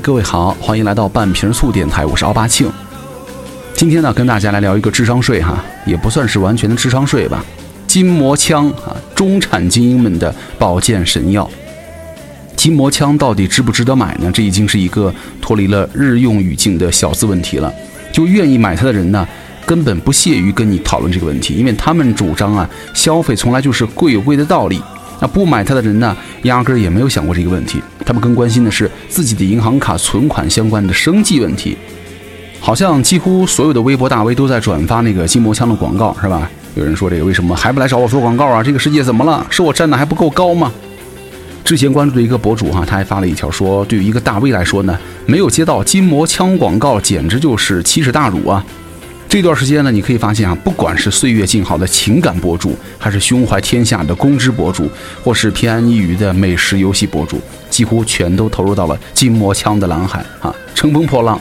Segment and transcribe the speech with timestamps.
[0.00, 2.70] 各位好，欢迎来到半瓶醋电台，我是奥巴庆。
[3.74, 7.42] 今天呢，跟大家来聊一个智商税哈，也不算是完全的智商税吧。
[7.86, 11.48] 筋膜枪啊，中产精英们的保健神药。
[12.56, 14.30] 筋膜枪到底值不值得买呢？
[14.32, 17.72] 这已经是一个脱离了日用语境的小资问题了。
[18.12, 19.26] 就愿意买它的人呢，
[19.64, 24.82] 根本不屑于跟你讨论这个问题，因为他们主张啊，消费从来就是贵有贵的道理。
[25.20, 27.82] 那不买它的人呢，压根儿也没有想过这个问题。
[28.04, 31.76] 他们更关心的是自己的银行卡存款相关的生计问题。
[32.60, 36.50] 好像几乎所有的微博大 V 都在转发那个筋膜枪的广告，是吧？
[36.74, 38.62] 有人说这个为什么还不来找我做广告啊？
[38.62, 39.46] 这个世界怎么了？
[39.50, 40.72] 是我站的还不够高吗？
[41.64, 48.64] 之前关注的一个博主哈，他还发了一条说，对于一个大 V 来说呢，没有接到筋膜枪广告，简直就是奇耻大辱啊！
[49.36, 54.90] 这段时间呢，你可以发现啊，不管是岁月静好的情感博主，还是胸怀天下的公知博主，
[55.22, 57.38] 或是偏安一隅的美食游戏博主，
[57.68, 61.38] 几乎全都投入到了筋膜枪的蓝海啊，乘风破浪。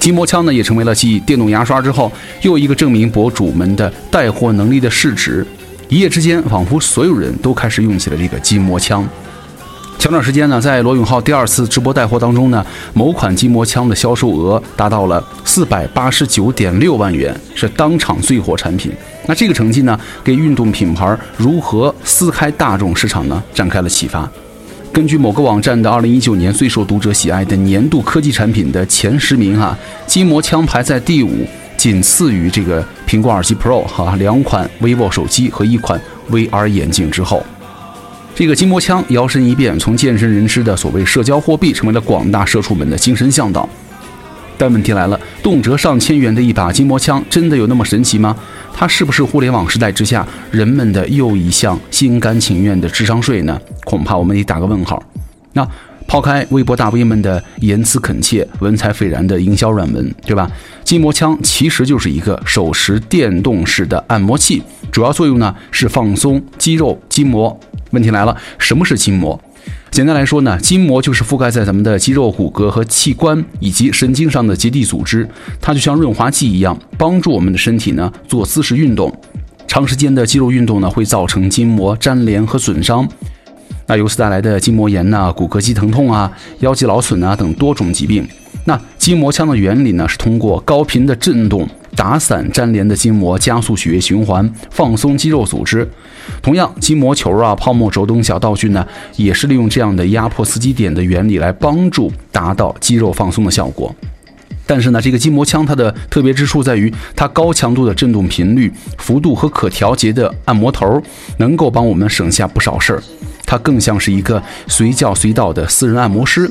[0.00, 5.46] 筋膜枪呢，也成为了继电动牙刷之后又一个证明博主们的带货能力的市值。
[5.90, 9.06] 一夜之间，仿佛所有人都开始用起了这个筋膜枪。
[9.98, 18.92] 前段时间呢，在罗永浩第二次直播带货当中呢，某款筋膜枪的销售额达到了四百八十九点六万元，是当场最火产品。
[19.26, 24.26] 那这个成绩呢，给运动品牌如何撕开大众市场呢，展开了启发。
[24.92, 29.76] 根据某个网站的二零一九年最受读者喜爱的年度科技产品的前十名哈，
[30.06, 31.44] 筋膜枪排在第五，
[31.76, 37.44] 仅次于这个苹果耳机 Pro 哈两款 vivo 手机和一款 VR 眼镜之后。
[38.38, 43.68] 这个筋膜枪摇身一变，从健身人士的所谓社交货币，成为了广大社畜们的精神向导。
[44.56, 48.36] 但问题来了，动辄上千元的一把筋膜枪，真的有那么神奇吗？
[48.72, 53.60] 它是不是互联网时代之下人们的又一项心甘情愿的智商税呢？
[53.82, 55.02] 恐怕我们得打个问号。
[55.54, 55.68] 那
[56.08, 60.50] 抛开微博大 V 们的言辞恳切、文采斐然的营销软文，对吧？
[60.82, 67.60] 筋膜枪其实就是一个手持电动式的按摩器，主要作用呢是放松肌肉筋膜。
[67.90, 69.38] 问题来了，什么是筋膜？
[69.90, 75.28] 简单来说呢，筋膜就是覆盖在咱们的肌肉、骨骼和器官以及神经上的结缔组织，
[75.60, 79.14] 它就像润滑剂一样，帮助我们的身体呢做姿势运动。
[79.66, 83.06] 长时间的肌肉运动呢，会造成筋膜粘连和损伤，
[83.88, 88.24] 那由此带来的筋膜炎呐、骨骼肌疼痛啊、腰肌劳损啊等多种疾病。
[88.66, 91.66] 那筋膜枪的原理呢，是通过高频的震动。
[91.96, 95.88] 打散粘连的筋膜，加速血液循环，放松肌肉组织。
[96.40, 103.92] 同样，筋膜球啊、泡沫轴等小道具呢，也是利用这样的压迫刺激点的原理来帮助达到肌肉放松的效果。
[104.64, 111.02] 但是呢，这个筋膜枪它的特别之处在于它高强度的振动频率、幅度和可调节的按摩头，
[111.38, 113.02] 能够帮我们省下不少事儿。
[113.48, 116.48] 它更像是一个随叫随到的私人按摩师。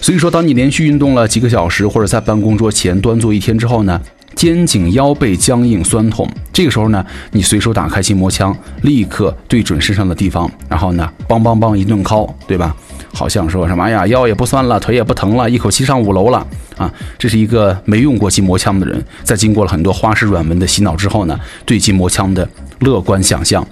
[0.00, 4.00] 所以说，当你连续运动了几个小时，或者在办公桌前端坐一天之后呢？
[4.34, 12.76] 肩颈腰背僵硬酸痛，这个时候呢，你随手打开筋膜枪，立刻对准身上的地方，然后呢，梆梆梆一顿敲，对吧？
[13.14, 16.46] 好像说什么，哎呀，腰也不酸了，腿也不疼了，一口气上五楼了
[16.76, 16.92] 啊！
[17.16, 22.46] 这是一个没用过筋膜枪的人，在经过了很多花式软文的洗脑之后呢，对筋膜枪的
[22.80, 23.66] 乐观想象。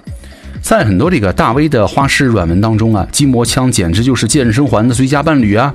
[0.65, 5.71] 在很多这个大 V 的花式软文当中啊，筋膜枪简直就是健身环的最佳伴侣啊！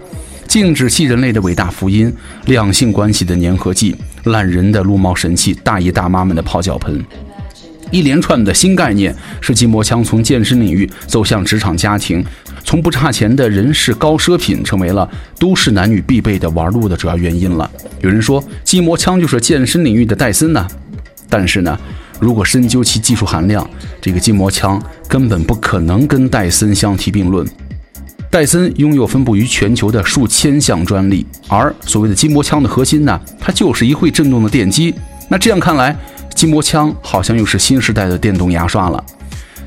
[0.49, 2.13] 静止系人类的伟大福音，
[2.47, 7.01] 两性关系的粘合剂，懒人的撸毛神器，大爷大妈们的泡脚盆，
[7.93, 12.25] 一连串的新概念，是筋膜枪从健身领域走向职场家庭，
[12.65, 15.09] 从不差钱的人士高奢品，成为了
[15.39, 17.71] 都市男女必备的玩路的主要原因了。
[18.01, 20.67] 有人说，筋膜枪就是健身领域的戴森呢，
[21.29, 21.79] 但是呢，
[22.21, 23.69] 如果深究其技术含量，
[24.01, 27.47] 这个筋膜枪根本不可能跟戴森相提并论。
[28.31, 34.95] 戴森拥有分布于全球的数千项专利，而所谓的筋膜枪的核心呢，它就是一会震动的电机。
[35.29, 35.97] 那这样看来，
[36.35, 39.05] 筋膜枪好像又是新时代的电动牙刷了。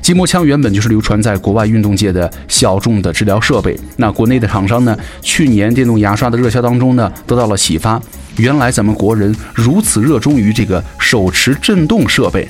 [0.00, 3.78] 筋膜枪原本就是流传在国外运动界的小众的治疗设备。
[3.96, 8.00] 那国内的厂商呢，去年电动牙刷的热销当中呢，得到了启发。
[8.36, 12.48] 原来咱们国人如此热衷于这个手持震动设备。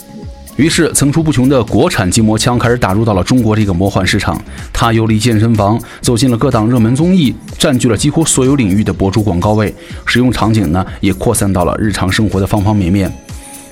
[0.57, 4.41] 于是，层出不穷的国产筋膜枪开始打入到了中国这个魔幻市场。
[4.73, 9.75] 它游离健身房，走进了各档热门综艺，占据了几乎所有领域的博主广告位。
[10.07, 13.13] 使用场景呢，也扩散到了日常生活的方方面面。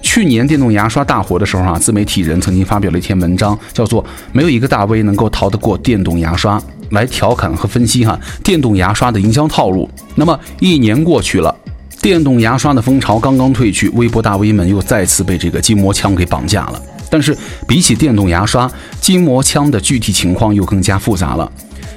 [0.02, 6.58] 去年电动牙刷大火的时候啊，自媒体人曾经发表了一篇文章，叫做《没有一个大 V 能够逃得过电动牙刷》，
[6.90, 9.88] 来调侃和分析哈电动牙刷的营销套路。
[10.16, 11.54] 那么一年过去了。
[12.02, 16.82] 电动牙刷的风潮刚刚退去，微博大 V 们又再次被这个筋膜枪给绑架了。
[17.08, 17.36] 但是
[17.68, 18.68] 比起电动牙刷，
[19.00, 21.50] 筋膜枪的具体情况又更加复杂了。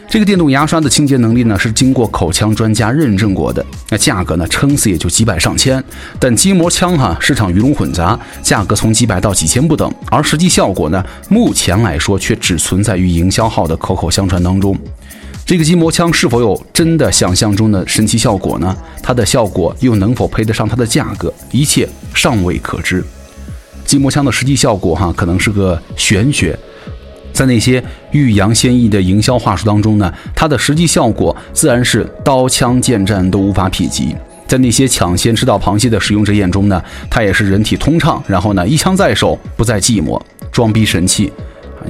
[0.07, 5.83] 这个电动牙刷的清洁能力呢是经过口腔专家认证过的，那价格呢撑死也就几百上千。
[6.19, 14.77] 但筋膜枪哈市场鱼龙混杂，价格从几百到几千不等，而实际效果呢目前来说却只存在于营销号的口口相传当中。
[15.45, 18.75] 这个筋膜枪是否有真的想象中的神奇效果呢？
[19.03, 21.31] 它的效果又能否配得上它的价格？
[21.51, 23.05] 一切尚未可知。
[23.85, 26.57] 筋膜枪的实际效果哈，可能是个玄学。
[27.31, 34.15] 在那些欲扬先抑的营销话术当中呢，它的实际效果自然是刀枪剑战都无法匹及。
[34.47, 40.19] 在那些抢先吃到螃蟹的使用者眼中呢，它也是人体通畅，然后呢一枪在手，不再寂寞，
[40.51, 41.31] 装逼神器。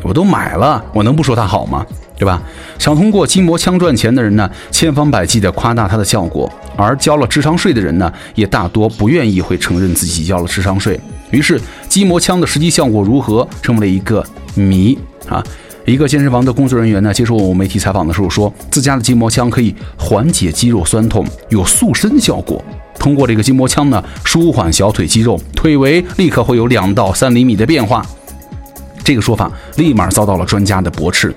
[0.02, 1.86] 我都买了，我能不说它好吗？
[2.18, 2.42] 对吧？
[2.80, 11.00] 想通过筋膜枪赚钱的人呢，千方百计地夸大它的效果；而交了智商税的人呢，也大多不愿意会承认自己交了智商税。
[11.32, 11.60] 于是，
[11.90, 14.26] 筋膜枪的实际效果如何，成为了一个
[14.56, 14.98] 谜
[15.28, 15.44] 啊！
[15.86, 22.64] 一个健身房的工作人员呢，接受我媒体采访的时候说，自家的筋膜枪可以缓解肌肉酸痛，有塑身效果。
[22.98, 28.04] 通过这个筋膜枪呢，舒缓小腿肌肉，腿围立刻会有两到三厘米的变化。
[29.04, 31.36] 这个说法立马遭到了专家的驳斥。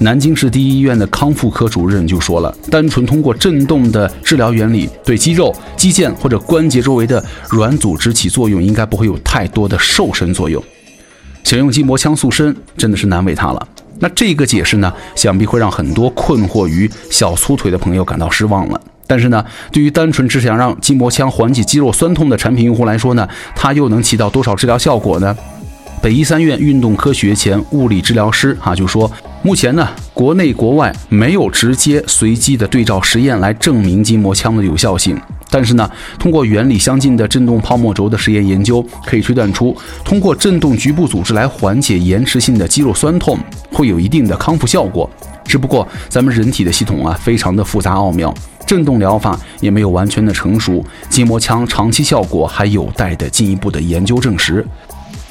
[0.00, 10.62] 南京市第一医院的康复科主任就说了，单纯通过震动的治疗原理，对肌肉、肌腱或者关节周围的软组织起作用，应该不会有太多的瘦身作用。
[11.44, 13.68] 想用筋膜枪塑身，真的是难为他了。
[14.00, 18.80] 那这个解释呢，想必会让很多困惑于小粗腿的朋友感到失望了。
[19.06, 25.36] 但是呢，对于单纯只想让筋膜枪缓解肌肉酸痛的产品用户来说呢，它又能起到多少治疗效果呢？
[26.02, 29.08] 北医三院运动科学前物理治疗师哈就说，
[29.40, 35.16] 目前呢，国内国外没有直接随机的对照实验来证明筋膜枪的有效性。
[35.48, 35.88] 但是呢，
[36.18, 43.38] 通过原理相近的振动泡沫轴的实验研究，可以推断出，通过振动局部组织来缓解延迟性的肌肉酸痛，
[43.70, 45.08] 会有一定的康复效果。
[45.44, 48.34] 只不过咱们人体的系统啊，非常的复杂奥妙，
[48.66, 54.66] 振动疗法也没有完全的成熟，筋膜枪长期效果还有待的进一步的研究证实。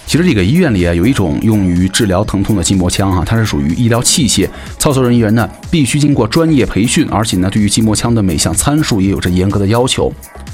[0.06, 10.12] 其实这个医院里啊，有一种用于治疗疼痛的筋膜枪哈，它是属于医疗器械，操作人员呢必须经过专业培训，而且呢对于筋膜枪的每项参数也有着严格的要求。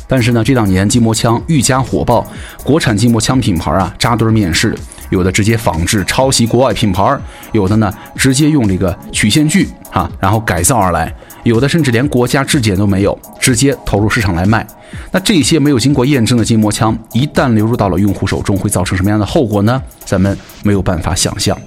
[0.07, 2.25] 但是呢这两年筋膜枪愈加火爆，
[2.63, 4.77] 国产筋膜枪品牌啊扎堆面世，
[5.09, 7.17] 有的直接仿制抄袭国外品牌，
[7.51, 11.11] 有的呢直接用这个曲线锯哈，然后改造而来。
[11.47, 14.67] 有的甚至连国家质检都没有，直接投入市场来卖。
[15.11, 19.81] 那这些没有经过验证的筋膜枪，一旦流入到了用户手中，会造成什么样的后果呢？
[20.03, 21.57] 咱们没有办法想象。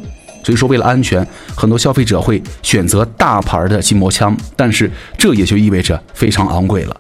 [0.45, 6.97] 所以说，为了安全，很多消费者会选择大牌的筋膜枪，但是这也就意味着非常昂贵了。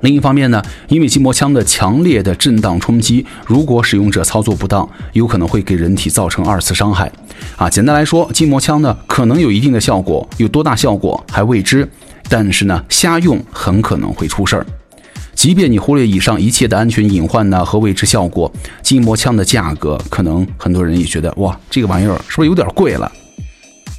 [0.00, 7.10] 另一方面呢，因为筋膜枪的强烈的震荡冲击，如果使用者操作不当，有可能会给人体造成二次伤害。
[7.56, 11.88] 啊，简单来说，筋膜枪呢可能有一定的效果，有多大效果还未知。
[12.28, 14.66] 但是呢，瞎用很可能会出事儿。
[15.34, 18.52] 即便你忽略以上一切的安全隐患呢和未知效果，
[18.82, 23.10] 筋膜枪的价格可能很多人也觉得哇，这个玩意儿是不是有点贵了？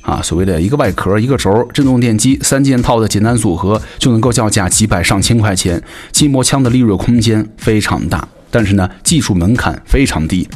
[0.02, 5.82] 啊，所谓的一个外壳、一个轴、振动电机三件套的简单组合就能够叫价几百上千块钱。
[6.12, 10.48] 筋膜枪的利润空间非常大，但是呢，技术门槛非常低。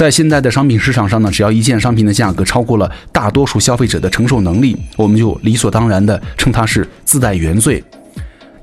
[0.00, 7.84] 在现在的商品市场上呢，只要一件商品的价格超过了大多数消费者的承受能力，我们就理所当然的称它是自带原罪。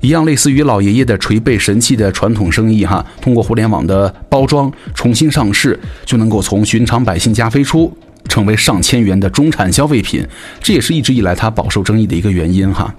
[0.00, 7.96] 一样类似于老爷爷的捶背神器的传统生意，哈，通过互联网的包装重新上市，就能够从寻常百姓家飞出，
[8.28, 10.26] 成为上千元的中产消费品。
[10.60, 12.92] 这也是一直以来它饱受争议的一个原因，哈。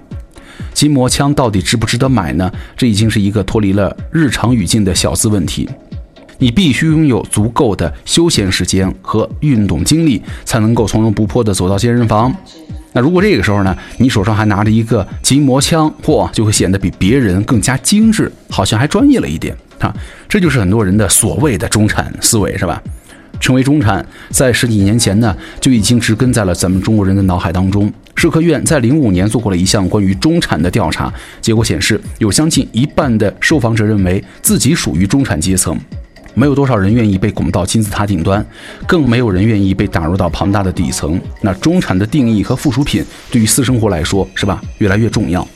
[0.72, 2.50] 筋膜枪到底值不值得买呢？
[2.74, 5.68] 这已经是一个脱离了日常语境的小资问题。
[6.40, 12.34] 你必须拥有足够的休闲时间和运动精力，才能够从容不迫地走到健身房。
[12.92, 19.94] 那如果这个时候呢，你手上还拿着一个筋膜枪，嚯，就会显得比别人更加精致，好像还专业了一点啊！
[20.28, 22.82] 这就是很多人的所谓的中产思维，是吧？
[23.38, 27.92] 成为中产，在十几年前呢，就已经植根在了咱们中国人的脑海当中。
[28.16, 35.78] 社科院在零五年做过了一项关于中产的调查，结果显示，有将近一半的受访者认为自己属于中产阶层。
[36.34, 38.44] 没有多少人愿意被拱到金字塔顶端，
[38.86, 41.20] 更没有人愿意被打入到庞大的底层。
[41.40, 44.60] 那中产的定义和附属品对于私生活来说，是吧？
[44.78, 45.46] 越来越重要。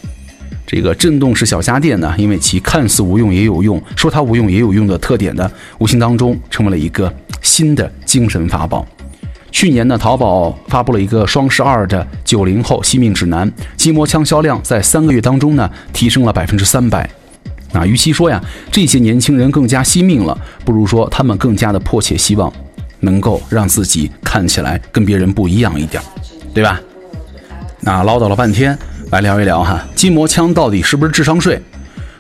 [0.67, 7.13] 这个震动式小家电呢，因为其看似无用也有用，说它无用也有用的特点呢，无形当中成为了一个
[7.43, 8.85] 新的精神法宝。
[9.53, 17.09] 去年呢，淘宝发布了一个双十二的九零后惜命指南，筋膜枪销量在三个月当中呢，提升了百分之三百。
[17.75, 18.41] 啊，与其说呀，
[18.71, 22.51] 这些年轻人更加惜命了，不如说他们更加的迫切希望，
[23.01, 26.01] 能够让自己看起来跟别人不一样一点，
[26.55, 26.81] 对吧？
[27.81, 28.79] 那唠叨了半天，
[29.11, 31.61] 来聊一聊哈，筋膜枪到底是不是智商税？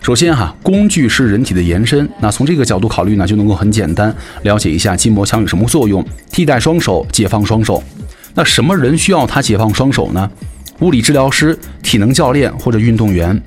[0.02, 7.80] 首先哈，工具是人体的延伸，那从这个角度考虑呢，就能够很简单了解一下筋膜枪有什么作用，替代双手，解放双手。
[8.34, 10.28] 那什么人需要它解放双手呢？
[10.80, 13.40] 物理治疗师、体能教练或者运动员，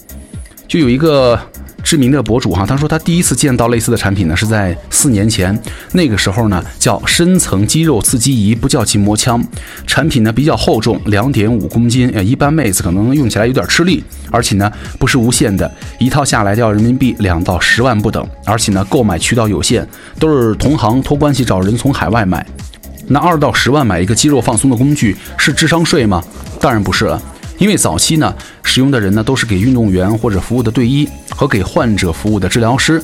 [0.70, 1.38] 就有一个。
[1.88, 5.58] 知名的博主哈，他说他第一次见到类似的产品呢，是在四年前。
[5.94, 9.42] 那个时候呢，叫深层肌肉刺激仪，不叫筋膜枪。
[9.86, 14.04] 产品呢比较厚重，两点五公斤，呃，一般妹子可能用起来有点吃力。
[14.30, 18.28] 而且呢不是无限的，一套下来要人民币两到十万不等。
[18.44, 19.88] 而且呢购买渠道有限，
[20.20, 22.46] 都是同行托关系找人从海外买。
[23.08, 26.22] 那二到十万买一个肌肉放松的工具，是智商税吗？
[26.60, 27.22] 当然不是了。
[27.58, 28.34] 因为早期呢，
[28.64, 33.02] 使用的人呢都是给运动员或者服务的队医和给患者服务的治疗师，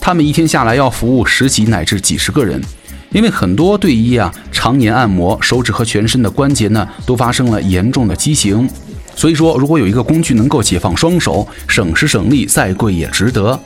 [0.00, 2.60] 他们一天下来要服务十几乃至几十个人。
[3.10, 8.68] 因为很多队医啊常年按摩手指和全身的关节呢都发生了严重的畸形，
[9.14, 13.58] 所以说如果有一个工具能够解放双手，省时省力，再贵也值得。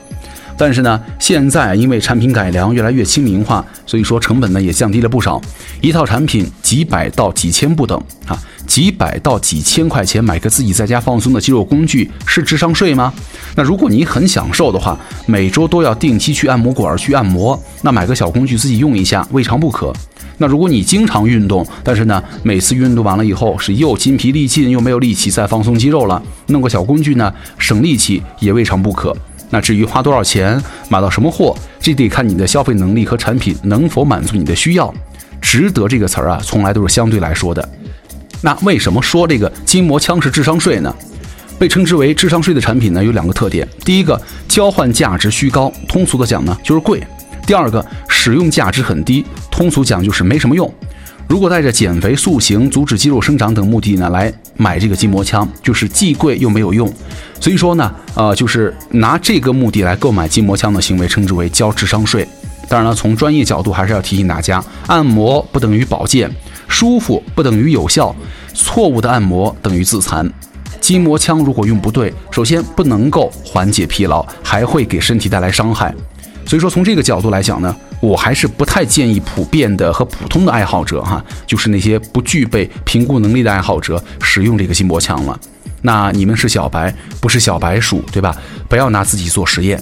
[0.57, 5.41] 但是呢，现在因为产品改良越来越亲民化，所以说成本呢也降低了不少，
[5.81, 8.39] 一套产品几百到几千不等啊。
[8.71, 13.13] 几百到几千块钱买个自己在家放松的肌肉工具是智商税吗？
[13.53, 19.91] 那如果你很享受的话，每周都要定期去按摩馆去按摩，那买个小工具自己用一下未尝不可。
[20.37, 29.13] 那如果你经常运动，但是呢每次运动完了以后是又筋疲力尽又没有力气再放松肌肉了，弄个小工具呢省力气也未尝不可。
[29.49, 34.93] 那至于花多少钱买到什么货，这得看你的消费能力和产品能否满足你的需要。
[35.41, 37.69] 值得这个词儿啊，从来都是相对来说的。
[38.41, 40.93] 那为什么说这个筋膜枪是智商税呢？
[41.59, 46.99] 被称之为智商税的产品呢，有两个特点：第一个，交换价值虚高，通俗的讲呢就是贵；
[47.45, 50.73] 第二个，使用价值很低，通俗讲就是没什么用。
[51.27, 56.91] 如果带着减肥、塑形、阻止肌肉生长等目的呢来买这个筋膜枪，就是既贵又没有用。
[57.39, 62.27] 所以说呢，呃，就是拿这个目的来购买筋膜枪的行为，称之为交智商税。
[62.67, 66.29] 当然了，从专业角度还是要提醒大家，按摩不等于保健。
[66.71, 68.15] 舒服不等于有效，
[68.53, 70.27] 错误的按摩等于自残。
[70.79, 75.93] 筋膜枪如果用不对，首先不能够缓解疲劳，还会给身体带来伤害。
[76.45, 85.39] 所以说，从这个角度来讲呢，我还是不太建议普遍的和普通的爱好者哈，就是那些不具备评估能力的爱好者使用这个筋膜枪了。
[85.83, 88.35] 那你们是小白，不是小白鼠，对吧？
[88.67, 89.81] 不要拿自己做实验。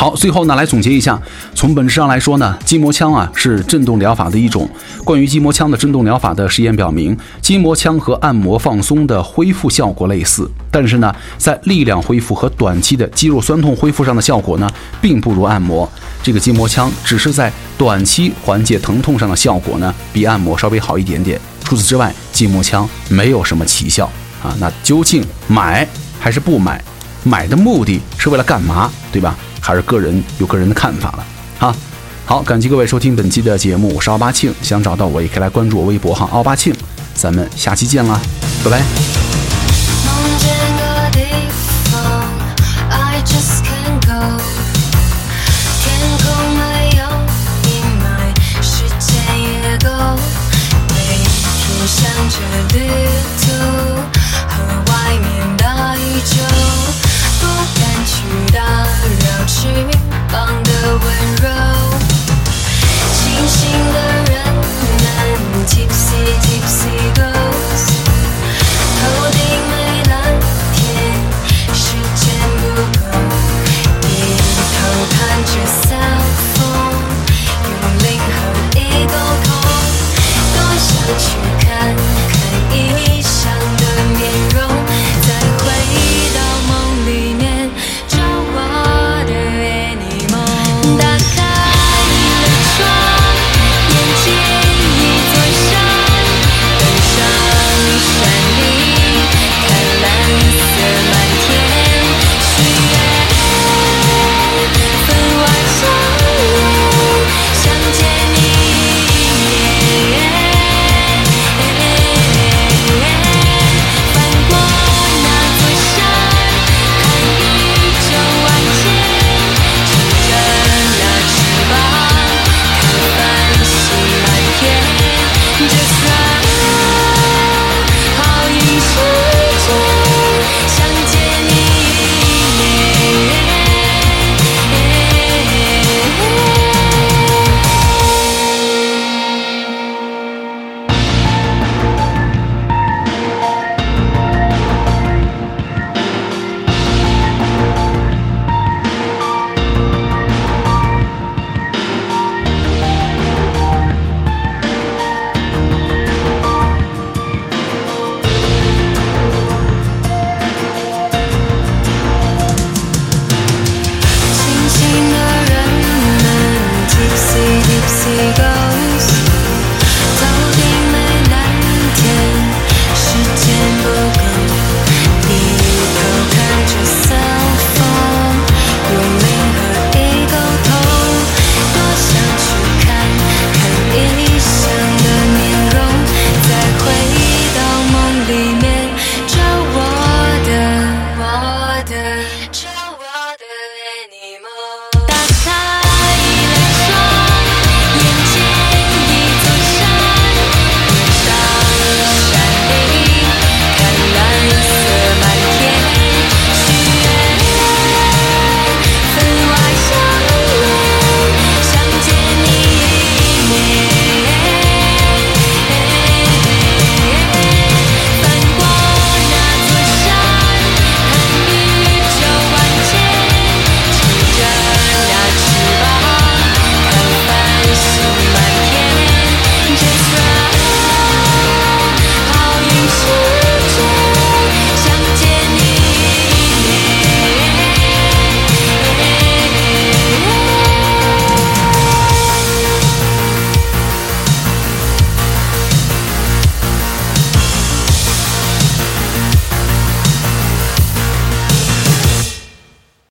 [0.00, 1.20] 好，最后呢，来总结一下，
[1.54, 4.66] 从本质上来说呢，筋膜枪啊是震动疗法的一种。
[5.04, 14.66] 关于筋膜枪的震动疗法的实验表明，筋膜枪和按摩放松的恢复效果类似，但是呢，在力量恢复和短期的肌肉酸痛恢复上的效果呢，
[15.02, 15.86] 并不如按摩。
[16.22, 21.38] 这个筋膜枪只是在短期缓解疼痛上的效果呢，比按摩稍微好一点点。
[21.62, 24.10] 除此之外，筋膜枪没有什么奇效
[24.42, 24.56] 啊。
[24.58, 25.86] 那究竟买
[26.18, 26.82] 还是不买？
[27.22, 28.90] 买的目的是为了干嘛？
[29.12, 29.36] 对吧？
[29.60, 31.26] 还是个人有个人的看法了，
[31.58, 31.74] 哈，
[32.24, 36.74] 好，感谢各位收听本期的节目，我是奥巴庆，想找到我也可以来关注我微博哈，奥巴庆，
[37.14, 38.20] 咱们下期见啦，
[38.64, 39.19] 拜拜。